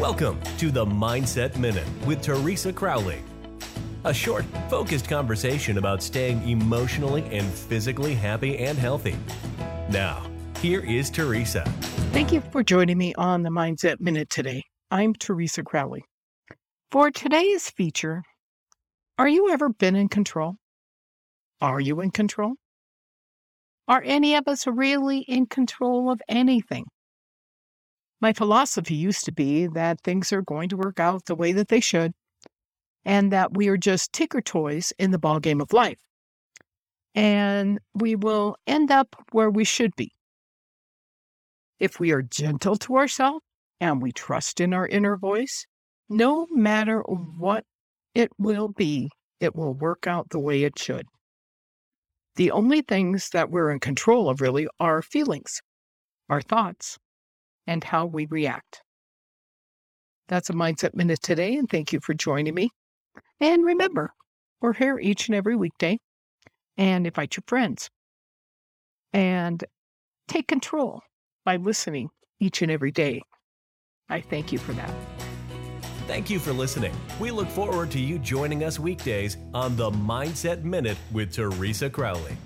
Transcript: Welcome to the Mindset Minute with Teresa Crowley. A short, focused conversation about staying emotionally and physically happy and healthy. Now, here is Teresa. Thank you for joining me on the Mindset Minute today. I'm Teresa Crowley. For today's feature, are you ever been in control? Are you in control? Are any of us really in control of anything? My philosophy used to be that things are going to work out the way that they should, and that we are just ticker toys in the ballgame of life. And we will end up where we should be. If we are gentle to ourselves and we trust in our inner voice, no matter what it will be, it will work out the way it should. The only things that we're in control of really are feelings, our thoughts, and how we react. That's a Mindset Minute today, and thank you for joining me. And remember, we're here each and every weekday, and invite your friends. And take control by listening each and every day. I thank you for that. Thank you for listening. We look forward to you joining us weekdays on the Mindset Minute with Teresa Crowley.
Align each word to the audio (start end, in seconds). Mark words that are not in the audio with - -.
Welcome 0.00 0.40
to 0.56 0.70
the 0.70 0.86
Mindset 0.86 1.58
Minute 1.58 1.86
with 2.06 2.22
Teresa 2.22 2.72
Crowley. 2.72 3.18
A 4.04 4.14
short, 4.14 4.46
focused 4.70 5.06
conversation 5.10 5.76
about 5.76 6.02
staying 6.02 6.48
emotionally 6.48 7.22
and 7.24 7.46
physically 7.46 8.14
happy 8.14 8.56
and 8.56 8.78
healthy. 8.78 9.14
Now, 9.90 10.26
here 10.62 10.80
is 10.80 11.10
Teresa. 11.10 11.64
Thank 12.12 12.32
you 12.32 12.40
for 12.40 12.62
joining 12.62 12.96
me 12.96 13.14
on 13.16 13.42
the 13.42 13.50
Mindset 13.50 14.00
Minute 14.00 14.30
today. 14.30 14.64
I'm 14.90 15.12
Teresa 15.12 15.62
Crowley. 15.62 16.02
For 16.90 17.10
today's 17.10 17.68
feature, 17.68 18.22
are 19.18 19.28
you 19.28 19.50
ever 19.50 19.68
been 19.68 19.96
in 19.96 20.08
control? 20.08 20.54
Are 21.60 21.78
you 21.78 22.00
in 22.00 22.10
control? 22.10 22.54
Are 23.86 24.02
any 24.02 24.34
of 24.34 24.48
us 24.48 24.66
really 24.66 25.18
in 25.28 25.44
control 25.44 26.10
of 26.10 26.22
anything? 26.26 26.86
My 28.20 28.32
philosophy 28.34 28.94
used 28.94 29.24
to 29.24 29.32
be 29.32 29.66
that 29.68 30.02
things 30.02 30.32
are 30.32 30.42
going 30.42 30.68
to 30.68 30.76
work 30.76 31.00
out 31.00 31.24
the 31.24 31.34
way 31.34 31.52
that 31.52 31.68
they 31.68 31.80
should, 31.80 32.12
and 33.04 33.32
that 33.32 33.56
we 33.56 33.68
are 33.68 33.78
just 33.78 34.12
ticker 34.12 34.42
toys 34.42 34.92
in 34.98 35.10
the 35.10 35.18
ballgame 35.18 35.62
of 35.62 35.72
life. 35.72 36.00
And 37.14 37.80
we 37.94 38.14
will 38.14 38.56
end 38.66 38.90
up 38.90 39.16
where 39.32 39.50
we 39.50 39.64
should 39.64 39.96
be. 39.96 40.12
If 41.78 41.98
we 41.98 42.12
are 42.12 42.22
gentle 42.22 42.76
to 42.76 42.96
ourselves 42.96 43.44
and 43.80 44.02
we 44.02 44.12
trust 44.12 44.60
in 44.60 44.74
our 44.74 44.86
inner 44.86 45.16
voice, 45.16 45.66
no 46.10 46.46
matter 46.50 47.00
what 47.00 47.64
it 48.14 48.30
will 48.38 48.68
be, 48.68 49.08
it 49.40 49.56
will 49.56 49.72
work 49.72 50.06
out 50.06 50.28
the 50.28 50.38
way 50.38 50.64
it 50.64 50.78
should. 50.78 51.06
The 52.36 52.50
only 52.50 52.82
things 52.82 53.30
that 53.30 53.50
we're 53.50 53.70
in 53.70 53.80
control 53.80 54.28
of 54.28 54.42
really 54.42 54.68
are 54.78 55.00
feelings, 55.00 55.62
our 56.28 56.42
thoughts, 56.42 56.98
and 57.70 57.84
how 57.84 58.04
we 58.04 58.26
react. 58.26 58.82
That's 60.28 60.50
a 60.50 60.52
Mindset 60.52 60.92
Minute 60.92 61.22
today, 61.22 61.54
and 61.54 61.70
thank 61.70 61.92
you 61.92 62.00
for 62.00 62.14
joining 62.14 62.52
me. 62.52 62.70
And 63.38 63.64
remember, 63.64 64.12
we're 64.60 64.72
here 64.72 64.98
each 64.98 65.28
and 65.28 65.36
every 65.36 65.54
weekday, 65.54 66.00
and 66.76 67.06
invite 67.06 67.36
your 67.36 67.44
friends. 67.46 67.88
And 69.12 69.62
take 70.26 70.48
control 70.48 71.00
by 71.44 71.56
listening 71.56 72.10
each 72.40 72.60
and 72.60 72.72
every 72.72 72.90
day. 72.90 73.22
I 74.08 74.20
thank 74.20 74.50
you 74.50 74.58
for 74.58 74.72
that. 74.72 74.92
Thank 76.08 76.28
you 76.28 76.40
for 76.40 76.52
listening. 76.52 76.92
We 77.20 77.30
look 77.30 77.48
forward 77.48 77.92
to 77.92 78.00
you 78.00 78.18
joining 78.18 78.64
us 78.64 78.80
weekdays 78.80 79.36
on 79.54 79.76
the 79.76 79.92
Mindset 79.92 80.64
Minute 80.64 80.98
with 81.12 81.32
Teresa 81.32 81.88
Crowley. 81.88 82.36